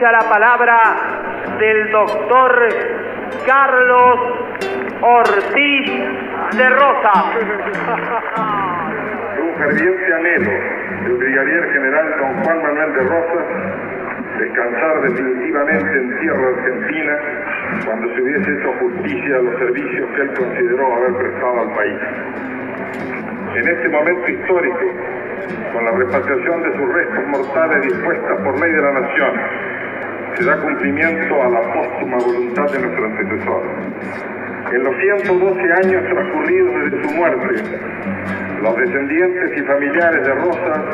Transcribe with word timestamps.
escucha 0.00 0.12
la 0.12 0.30
palabra 0.30 0.80
del 1.58 1.90
doctor 1.90 2.68
Carlos 3.44 4.18
Ortiz 5.02 5.90
de 6.56 6.68
Rosa. 6.70 7.12
Un 9.42 9.54
ferviente 9.58 10.14
anhelo 10.14 10.50
del 11.02 11.16
brigadier 11.18 11.72
general 11.72 12.14
don 12.18 12.42
Juan 12.42 12.62
Manuel 12.62 12.92
de 12.94 13.00
Rosas 13.00 13.44
descansar 14.38 15.02
definitivamente 15.02 15.98
en 15.98 16.20
tierra 16.20 16.48
argentina 16.48 17.18
cuando 17.84 18.14
se 18.14 18.22
hubiese 18.22 18.52
hecho 18.52 18.72
justicia 18.80 19.36
a 19.36 19.42
los 19.42 19.58
servicios 19.58 20.08
que 20.14 20.22
él 20.22 20.30
consideró 20.34 20.94
haber 20.94 21.14
prestado 21.16 21.60
al 21.60 21.74
país. 21.74 21.98
En 23.54 23.68
este 23.68 23.88
momento 23.90 24.30
histórico, 24.30 24.80
con 25.74 25.84
la 25.84 25.90
repatriación 25.90 26.62
de 26.62 26.76
sus 26.78 26.94
restos 26.94 27.26
mortales 27.26 27.82
dispuestas 27.82 28.38
por 28.42 28.60
ley 28.60 28.72
de 28.72 28.82
la 28.82 28.92
nación, 28.92 29.32
se 30.40 30.46
da 30.46 30.56
cumplimiento 30.56 31.42
a 31.42 31.48
la 31.50 31.60
póstuma 31.60 32.16
voluntad 32.16 32.64
de 32.72 32.78
nuestro 32.78 33.04
antecesor. 33.04 33.62
En 34.72 34.84
los 34.84 34.96
112 34.96 35.72
años 35.84 36.02
transcurridos 36.08 36.74
desde 36.84 37.08
su 37.08 37.14
muerte, 37.14 37.62
los 38.62 38.76
descendientes 38.76 39.58
y 39.58 39.60
familiares 39.62 40.22
de 40.24 40.34
Rosa 40.34 40.84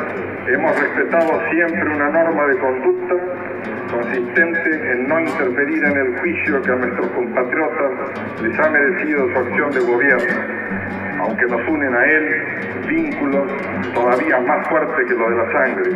hemos 0.47 0.79
respetado 0.79 1.41
siempre 1.49 1.95
una 1.95 2.09
norma 2.09 2.45
de 2.47 2.57
conducta 2.57 3.15
consistente 3.89 4.91
en 4.91 5.07
no 5.07 5.19
interferir 5.21 5.83
en 5.85 5.97
el 5.97 6.17
juicio 6.19 6.61
que 6.61 6.71
a 6.71 6.75
nuestros 6.75 7.07
compatriotas 7.11 7.91
les 8.41 8.59
ha 8.59 8.69
merecido 8.69 9.31
su 9.31 9.39
acción 9.39 9.71
de 9.71 9.79
gobierno, 9.79 10.41
aunque 11.19 11.45
nos 11.45 11.67
unen 11.67 11.93
a 11.93 12.05
él 12.05 12.57
vínculos 12.87 13.51
todavía 13.93 14.39
más 14.39 14.67
fuertes 14.67 15.07
que 15.07 15.13
los 15.13 15.29
de 15.29 15.35
la 15.35 15.51
sangre, 15.51 15.91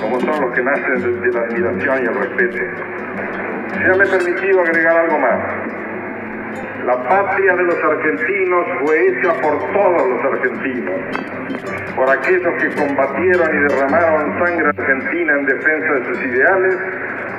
como 0.00 0.20
son 0.20 0.40
los 0.40 0.52
que 0.54 0.62
nacen 0.62 1.20
de 1.20 1.32
la 1.32 1.40
admiración 1.40 2.02
y 2.02 2.06
el 2.06 2.14
respeto. 2.14 2.56
Se 3.72 3.98
me 3.98 4.06
permitido 4.06 4.60
agregar 4.60 4.96
algo 4.96 5.18
más. 5.18 5.59
La 6.90 7.08
patria 7.08 7.54
de 7.54 7.62
los 7.62 7.76
argentinos 7.84 8.66
fue 8.80 9.06
hecha 9.06 9.32
por 9.40 9.56
todos 9.72 10.08
los 10.08 10.24
argentinos, 10.24 11.00
por 11.94 12.10
aquellos 12.10 12.52
que 12.60 12.68
combatieron 12.74 13.48
y 13.48 13.58
derramaron 13.72 14.36
sangre 14.44 14.66
argentina 14.76 15.34
en 15.38 15.46
defensa 15.46 15.92
de 15.92 16.04
sus 16.06 16.24
ideales, 16.24 16.76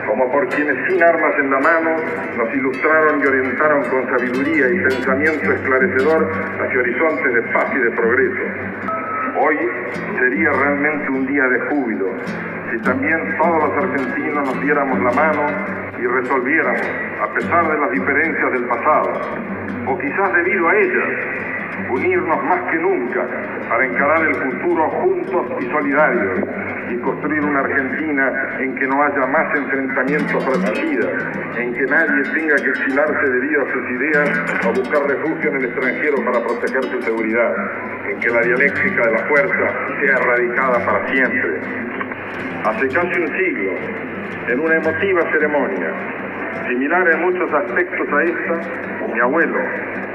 como 0.08 0.32
por 0.32 0.48
quienes 0.48 0.78
sin 0.88 1.04
armas 1.04 1.34
en 1.38 1.52
la 1.52 1.60
mano 1.60 1.98
nos 2.38 2.54
ilustraron 2.54 3.20
y 3.22 3.28
orientaron 3.28 3.84
con 3.90 4.08
sabiduría 4.18 4.70
y 4.70 4.80
pensamiento 4.84 5.52
esclarecedor 5.52 6.32
hacia 6.32 6.80
horizontes 6.80 7.34
de 7.34 7.42
paz 7.52 7.68
y 7.76 7.80
de 7.80 7.92
progreso. 7.92 8.91
Hoy 9.38 9.58
sería 10.20 10.52
realmente 10.52 11.10
un 11.10 11.26
día 11.26 11.44
de 11.48 11.60
júbilo 11.62 12.08
si 12.72 12.78
también 12.80 13.38
todos 13.38 13.64
los 13.64 13.84
argentinos 13.84 14.48
nos 14.48 14.62
diéramos 14.62 15.00
la 15.00 15.12
mano 15.12 15.46
y 16.00 16.08
resolviéramos, 16.08 16.82
a 17.22 17.28
pesar 17.34 17.72
de 17.72 17.80
las 17.80 17.92
diferencias 17.92 18.52
del 18.54 18.66
pasado, 18.66 19.12
o 19.88 19.98
quizás 19.98 20.34
debido 20.34 20.68
a 20.68 20.76
ellas, 20.76 21.10
unirnos 21.90 22.44
más 22.44 22.62
que 22.72 22.78
nunca 22.78 23.26
para 23.70 23.86
encarar 23.86 24.28
el 24.28 24.36
futuro 24.36 24.90
juntos 24.90 25.46
y 25.60 25.66
solidarios 25.72 26.40
y 26.92 26.98
construir 27.00 27.42
una 27.44 27.60
Argentina 27.62 28.58
en 28.60 28.76
que 28.76 28.88
no 28.88 29.02
haya 29.04 29.26
más 29.28 29.56
enfrentamientos 29.56 30.44
fratricidas, 30.44 31.08
en 31.58 31.74
que 31.74 31.86
nadie 31.86 32.24
tenga 32.34 32.56
que 32.56 32.70
exilarse 32.70 33.30
debido 33.30 33.62
a 33.62 33.72
sus 33.72 33.90
ideas 33.92 34.30
o 34.68 34.74
buscar 34.74 35.08
refugio 35.08 35.50
en 35.52 35.56
el 35.58 35.66
extranjero 35.66 36.18
para 36.26 36.44
proteger 36.44 36.84
su 36.84 37.02
seguridad, 37.02 37.56
en 38.10 38.20
que 38.20 38.30
la 38.30 38.42
dialéctica 38.42 39.06
de 39.06 39.12
la 39.12 39.20
fuerza 39.20 39.74
sea 40.02 40.16
erradicada 40.18 40.86
para 40.86 41.08
siempre. 41.08 41.62
Hace 42.66 42.88
casi 42.90 43.22
un 43.22 43.28
siglo, 43.38 43.72
en 44.48 44.60
una 44.60 44.76
emotiva 44.76 45.22
ceremonia, 45.32 45.94
similar 46.68 47.08
en 47.10 47.22
muchos 47.22 47.54
aspectos 47.54 48.08
a 48.12 48.24
esta, 48.24 49.08
mi 49.14 49.20
abuelo, 49.20 49.60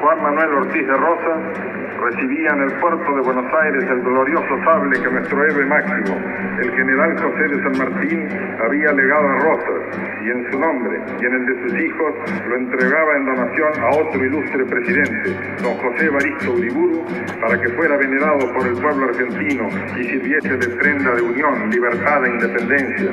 Juan 0.01 0.23
Manuel 0.23 0.55
Ortiz 0.55 0.87
de 0.87 0.95
Rosa, 0.95 1.86
recibía 1.97 2.51
en 2.51 2.63
el 2.63 2.73
puerto 2.81 3.15
de 3.15 3.21
Buenos 3.23 3.53
Aires 3.63 3.85
el 3.91 4.01
glorioso 4.03 4.65
sable 4.65 5.01
que 5.01 5.11
nuestro 5.11 5.45
héroe 5.45 5.65
máximo, 5.67 6.17
el 6.61 6.71
general 6.73 7.17
José 7.19 7.49
de 7.49 7.63
San 7.63 7.79
Martín, 7.79 8.29
había 8.65 8.93
legado 8.93 9.29
a 9.29 9.39
Rosas, 9.39 9.99
y 10.25 10.31
en 10.31 10.51
su 10.51 10.59
nombre 10.59 11.01
y 11.21 11.27
en 11.27 11.35
el 11.35 11.47
de 11.47 11.63
sus 11.63 11.81
hijos 11.81 12.15
lo 12.49 12.57
entregaba 12.57 13.17
en 13.17 13.27
donación 13.27 13.73
a 13.81 13.89
otro 13.97 14.25
ilustre 14.25 14.65
presidente, 14.65 15.37
don 15.63 15.75
José 15.75 16.09
Baristo 16.11 16.53
Uriburu, 16.53 17.05
para 17.41 17.61
que 17.61 17.69
fuera 17.71 17.97
venerado 17.97 18.53
por 18.53 18.67
el 18.67 18.75
pueblo 18.75 19.07
argentino 19.07 19.69
y 19.97 20.05
sirviese 20.05 20.57
de 20.57 20.69
prenda 20.77 21.15
de 21.15 21.23
unión, 21.23 21.71
libertad 21.71 22.25
e 22.25 22.31
independencia. 22.31 23.11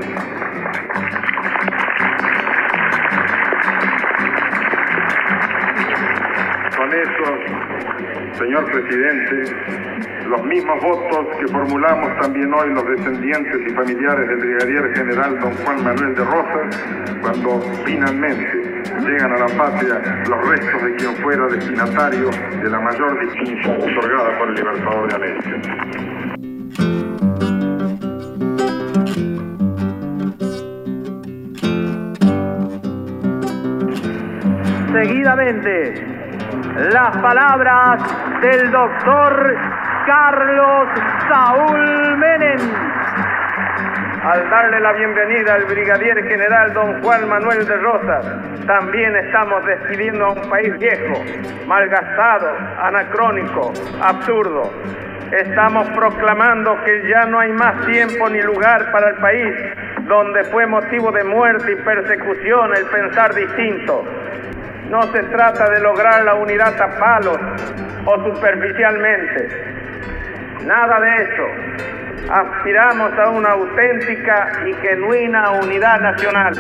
Con 6.94 7.02
eso, 7.02 8.38
señor 8.38 8.66
presidente, 8.72 9.56
los 10.28 10.46
mismos 10.46 10.80
votos 10.84 11.38
que 11.40 11.48
formulamos 11.48 12.22
también 12.22 12.54
hoy 12.54 12.72
los 12.72 12.88
descendientes 12.88 13.62
y 13.68 13.74
familiares 13.74 14.28
del 14.28 14.38
brigadier 14.38 14.96
general 14.96 15.40
don 15.40 15.54
Juan 15.54 15.84
Manuel 15.84 16.14
de 16.14 16.24
Rosas, 16.24 17.20
cuando 17.22 17.62
finalmente 17.84 18.84
llegan 19.00 19.32
a 19.32 19.40
la 19.40 19.48
patria 19.58 20.24
los 20.30 20.50
restos 20.50 20.84
de 20.84 20.96
quien 20.98 21.16
fuera 21.16 21.48
destinatario 21.48 22.30
de 22.62 22.70
la 22.70 22.80
mayor 22.80 23.20
distinción 23.26 23.76
otorgada 23.78 24.38
por 24.38 24.50
el 24.50 24.54
Libertador 24.54 25.08
de 25.10 25.16
América. 25.16 25.62
Seguidamente, 34.94 36.23
las 36.92 37.18
palabras 37.18 38.02
del 38.42 38.72
doctor 38.72 39.56
Carlos 40.06 40.88
Saúl 41.28 42.18
Menem. 42.18 42.60
Al 44.24 44.50
darle 44.50 44.80
la 44.80 44.94
bienvenida 44.94 45.56
al 45.56 45.66
brigadier 45.66 46.24
general 46.28 46.74
don 46.74 47.02
Juan 47.02 47.28
Manuel 47.28 47.66
de 47.66 47.76
Rosas, 47.78 48.26
también 48.66 49.16
estamos 49.18 49.66
despidiendo 49.66 50.26
a 50.26 50.32
un 50.32 50.50
país 50.50 50.78
viejo, 50.80 51.22
malgastado, 51.68 52.50
anacrónico, 52.82 53.74
absurdo. 54.02 54.72
Estamos 55.32 55.90
proclamando 55.90 56.78
que 56.86 57.10
ya 57.10 57.26
no 57.26 57.40
hay 57.40 57.52
más 57.52 57.86
tiempo 57.86 58.30
ni 58.30 58.42
lugar 58.42 58.92
para 58.92 59.10
el 59.10 59.16
país 59.16 59.54
donde 60.08 60.44
fue 60.46 60.68
motivo 60.68 61.12
de 61.12 61.24
muerte 61.24 61.72
y 61.72 61.76
persecución 61.84 62.76
el 62.76 62.86
pensar 62.86 63.34
distinto. 63.34 64.04
No 64.94 65.02
se 65.12 65.24
trata 65.24 65.72
de 65.72 65.80
lograr 65.80 66.24
la 66.24 66.36
unidad 66.36 66.80
a 66.80 67.00
palos 67.00 67.40
o 68.06 68.26
superficialmente. 68.26 69.48
Nada 70.68 71.00
de 71.00 71.16
eso. 71.16 72.32
Aspiramos 72.32 73.12
a 73.18 73.30
una 73.30 73.54
auténtica 73.54 74.52
y 74.68 74.74
genuina 74.86 75.50
unidad 75.64 76.00
nacional. 76.00 76.54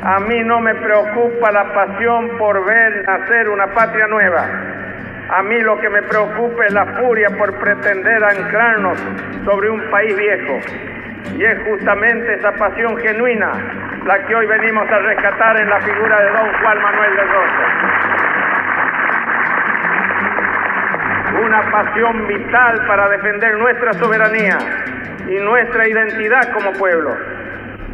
A 0.00 0.20
mí 0.20 0.44
no 0.44 0.60
me 0.60 0.76
preocupa 0.76 1.50
la 1.50 1.64
pasión 1.74 2.38
por 2.38 2.64
ver 2.64 3.04
nacer 3.04 3.48
una 3.48 3.66
patria 3.74 4.06
nueva. 4.06 4.46
A 5.30 5.42
mí 5.42 5.58
lo 5.58 5.76
que 5.80 5.88
me 5.88 6.02
preocupa 6.02 6.66
es 6.66 6.72
la 6.72 6.86
furia 6.86 7.30
por 7.36 7.52
pretender 7.58 8.22
anclarnos 8.22 8.96
sobre 9.44 9.70
un 9.70 9.90
país 9.90 10.16
viejo. 10.16 10.60
Y 11.36 11.44
es 11.44 11.58
justamente 11.68 12.32
esa 12.32 12.52
pasión 12.52 12.96
genuina 12.98 13.79
la 14.06 14.26
que 14.26 14.34
hoy 14.34 14.46
venimos 14.46 14.88
a 14.90 14.98
rescatar 14.98 15.60
en 15.60 15.68
la 15.68 15.80
figura 15.80 16.20
de 16.20 16.30
don 16.30 16.52
Juan 16.60 16.82
Manuel 16.82 17.16
de 17.16 17.22
Rosas. 17.22 17.70
Una 21.44 21.70
pasión 21.70 22.26
vital 22.26 22.86
para 22.86 23.08
defender 23.10 23.58
nuestra 23.58 23.92
soberanía 23.94 24.58
y 25.28 25.38
nuestra 25.38 25.86
identidad 25.86 26.52
como 26.52 26.72
pueblo. 26.72 27.16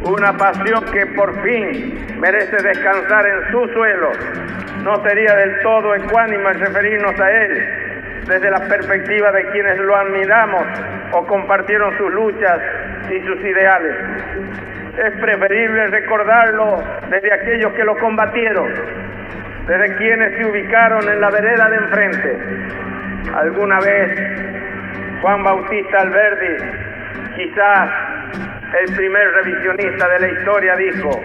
Una 0.03 0.33
pasión 0.33 0.85
que 0.91 1.05
por 1.07 1.41
fin 1.43 2.07
merece 2.19 2.55
descansar 2.63 3.25
en 3.25 3.51
su 3.51 3.67
suelo. 3.73 4.11
No 4.83 4.95
sería 5.03 5.35
del 5.35 5.61
todo 5.61 5.93
ecuánime 5.95 6.53
referirnos 6.53 7.19
a 7.19 7.31
él 7.31 8.23
desde 8.27 8.49
la 8.49 8.59
perspectiva 8.67 9.31
de 9.31 9.45
quienes 9.51 9.77
lo 9.79 9.95
admiramos 9.95 10.63
o 11.13 11.25
compartieron 11.25 11.97
sus 11.97 12.11
luchas 12.13 12.59
y 13.09 13.19
sus 13.21 13.39
ideales. 13.39 13.95
Es 14.97 15.13
preferible 15.21 15.87
recordarlo 15.87 16.83
desde 17.11 17.31
aquellos 17.31 17.71
que 17.73 17.83
lo 17.83 17.95
combatieron, 17.97 18.73
desde 19.67 19.95
quienes 19.97 20.37
se 20.37 20.45
ubicaron 20.45 21.07
en 21.07 21.21
la 21.21 21.29
vereda 21.29 21.69
de 21.69 21.75
enfrente. 21.77 22.37
Alguna 23.35 23.79
vez 23.79 24.19
Juan 25.21 25.43
Bautista 25.43 25.99
Alberdi, 25.99 26.63
quizás 27.35 27.89
el 28.81 28.95
primer 28.95 29.31
revisionista 29.33 30.07
de 30.09 30.19
la 30.19 30.27
historia, 30.29 30.75
dijo, 30.75 31.23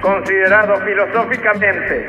considerado 0.00 0.76
filosóficamente, 0.76 2.06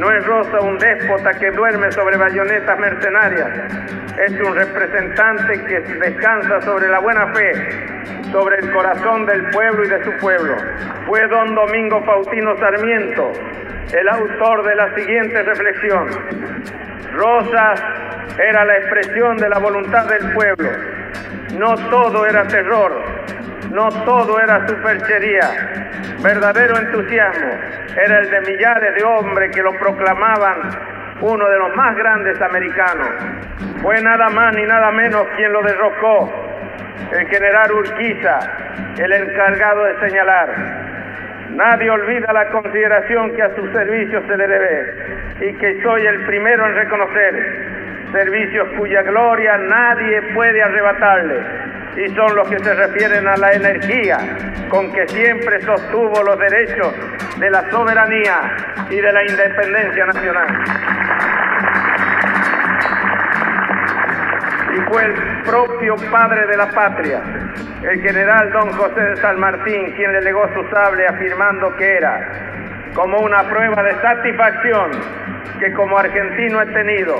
No 0.00 0.10
es 0.10 0.24
Rosa 0.24 0.60
un 0.60 0.78
déspota 0.78 1.34
que 1.34 1.50
duerme 1.50 1.92
sobre 1.92 2.16
bayonetas 2.16 2.78
mercenarias. 2.78 3.50
Es 4.16 4.32
un 4.40 4.56
representante 4.56 5.62
que 5.66 5.80
descansa 5.80 6.62
sobre 6.62 6.88
la 6.88 7.00
buena 7.00 7.26
fe, 7.34 7.52
sobre 8.32 8.60
el 8.60 8.72
corazón 8.72 9.26
del 9.26 9.50
pueblo 9.50 9.84
y 9.84 9.88
de 9.88 10.02
su 10.02 10.12
pueblo. 10.12 10.56
Fue 11.06 11.28
don 11.28 11.54
Domingo 11.54 12.02
Faustino 12.02 12.56
Sarmiento 12.56 13.30
el 13.92 14.08
autor 14.08 14.64
de 14.64 14.74
la 14.74 14.94
siguiente 14.94 15.42
reflexión. 15.42 16.08
Rosas 17.12 17.82
era 18.38 18.64
la 18.64 18.78
expresión 18.78 19.36
de 19.36 19.50
la 19.50 19.58
voluntad 19.58 20.06
del 20.06 20.32
pueblo. 20.32 20.70
No 21.58 21.74
todo 21.90 22.24
era 22.24 22.48
terror, 22.48 23.02
no 23.70 23.90
todo 24.06 24.40
era 24.40 24.66
superchería. 24.66 25.90
Verdadero 26.22 26.78
entusiasmo 26.78 27.69
era 27.96 28.18
el 28.20 28.30
de 28.30 28.40
millares 28.42 28.94
de 28.94 29.04
hombres 29.04 29.54
que 29.54 29.62
lo 29.62 29.72
proclamaban 29.78 30.56
uno 31.20 31.48
de 31.48 31.58
los 31.58 31.74
más 31.76 31.96
grandes 31.96 32.40
americanos. 32.40 33.08
Fue 33.82 34.00
nada 34.00 34.28
más 34.28 34.54
ni 34.56 34.62
nada 34.64 34.90
menos 34.90 35.26
quien 35.36 35.52
lo 35.52 35.62
derrocó, 35.62 36.32
el 37.12 37.26
general 37.28 37.72
Urquiza, 37.72 38.38
el 38.98 39.12
encargado 39.12 39.84
de 39.84 40.08
señalar. 40.08 40.48
Nadie 41.50 41.90
olvida 41.90 42.32
la 42.32 42.48
consideración 42.50 43.34
que 43.34 43.42
a 43.42 43.54
sus 43.54 43.70
servicios 43.72 44.22
se 44.28 44.36
le 44.36 44.46
debe 44.46 44.94
y 45.40 45.52
que 45.54 45.82
soy 45.82 46.06
el 46.06 46.24
primero 46.26 46.64
en 46.66 46.74
reconocer 46.74 47.80
servicios 48.12 48.68
cuya 48.78 49.02
gloria 49.02 49.56
nadie 49.58 50.22
puede 50.34 50.62
arrebatarle, 50.62 51.40
y 51.96 52.08
son 52.14 52.34
los 52.36 52.48
que 52.48 52.58
se 52.58 52.74
refieren 52.74 53.26
a 53.26 53.36
la 53.36 53.52
energía 53.52 54.18
con 54.68 54.92
que 54.92 55.06
siempre 55.08 55.60
sostuvo 55.62 56.22
los 56.22 56.38
derechos 56.38 56.94
de 57.38 57.50
la 57.50 57.68
soberanía 57.70 58.86
y 58.88 58.96
de 58.96 59.12
la 59.12 59.24
independencia 59.24 60.06
nacional. 60.06 60.48
Y 64.72 64.80
fue 64.88 65.04
el 65.04 65.42
propio 65.42 65.96
padre 66.10 66.46
de 66.46 66.56
la 66.56 66.70
patria, 66.70 67.20
el 67.82 68.00
general 68.00 68.52
don 68.52 68.72
José 68.72 69.00
de 69.00 69.16
San 69.16 69.40
Martín, 69.40 69.92
quien 69.96 70.12
le 70.12 70.20
legó 70.22 70.48
su 70.54 70.62
sable 70.70 71.06
afirmando 71.06 71.76
que 71.76 71.96
era, 71.96 72.49
como 73.00 73.18
una 73.20 73.42
prueba 73.44 73.82
de 73.82 73.94
satisfacción 74.02 74.90
que 75.58 75.72
como 75.72 75.96
argentino 75.96 76.60
he 76.60 76.66
tenido, 76.66 77.16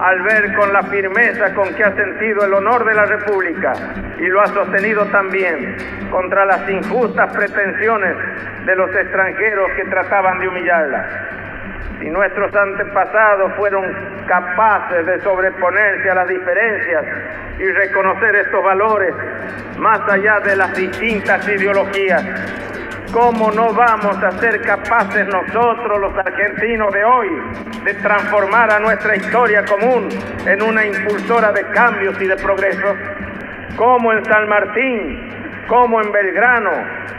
al 0.00 0.22
ver 0.22 0.54
con 0.54 0.72
la 0.72 0.82
firmeza 0.84 1.52
con 1.52 1.68
que 1.74 1.84
ha 1.84 1.94
sentido 1.94 2.46
el 2.46 2.54
honor 2.54 2.82
de 2.86 2.94
la 2.94 3.04
República 3.04 3.74
y 4.18 4.26
lo 4.28 4.40
ha 4.40 4.46
sostenido 4.46 5.04
también 5.06 5.76
contra 6.10 6.46
las 6.46 6.66
injustas 6.66 7.30
pretensiones 7.36 8.16
de 8.64 8.74
los 8.74 8.88
extranjeros 8.96 9.70
que 9.76 9.84
trataban 9.84 10.40
de 10.40 10.48
humillarla. 10.48 11.06
Si 12.00 12.08
nuestros 12.08 12.54
antepasados 12.56 13.52
fueron 13.58 13.84
capaces 14.26 15.04
de 15.04 15.20
sobreponerse 15.20 16.08
a 16.08 16.14
las 16.14 16.28
diferencias 16.28 17.04
y 17.58 17.70
reconocer 17.70 18.34
estos 18.36 18.64
valores 18.64 19.14
más 19.76 20.00
allá 20.08 20.40
de 20.40 20.56
las 20.56 20.74
distintas 20.74 21.46
ideologías, 21.46 22.24
¿Cómo 23.12 23.50
no 23.50 23.74
vamos 23.74 24.16
a 24.22 24.30
ser 24.40 24.62
capaces 24.62 25.26
nosotros, 25.26 26.00
los 26.00 26.16
argentinos 26.16 26.90
de 26.94 27.04
hoy, 27.04 27.28
de 27.84 27.92
transformar 27.94 28.72
a 28.72 28.78
nuestra 28.78 29.14
historia 29.14 29.62
común 29.66 30.08
en 30.46 30.62
una 30.62 30.86
impulsora 30.86 31.52
de 31.52 31.62
cambios 31.72 32.18
y 32.22 32.26
de 32.26 32.36
progreso? 32.36 32.96
Como 33.76 34.14
en 34.14 34.24
San 34.24 34.48
Martín, 34.48 35.28
como 35.68 36.00
en 36.00 36.10
Belgrano, 36.10 36.70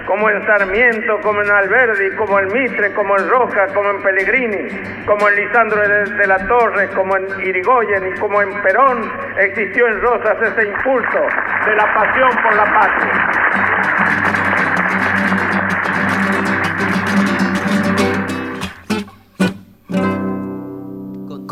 como 0.08 0.32
en 0.32 0.44
Sarmiento, 0.48 1.20
como 1.22 1.44
en 1.44 1.52
Alberdi, 1.52 2.16
como 2.16 2.40
en 2.40 2.48
Mitre, 2.52 2.92
como 2.94 3.16
en 3.16 3.30
Roja, 3.30 3.68
como 3.68 3.92
en 3.92 4.02
Pellegrini, 4.02 5.06
como 5.06 5.30
en 5.30 5.36
Lisandro 5.36 5.80
de, 5.80 6.28
la 6.28 6.48
Torre, 6.48 6.90
como 6.90 7.18
en 7.18 7.28
Irigoyen 7.40 8.16
y 8.16 8.20
como 8.20 8.42
en 8.42 8.52
Perón, 8.64 9.12
existió 9.38 9.88
en 9.88 10.02
Rosas 10.02 10.38
ese 10.42 10.70
impulso 10.70 11.20
de 11.68 11.76
la 11.76 11.94
pasión 11.94 12.32
por 12.42 12.56
la 12.56 12.66
patria. 12.66 14.33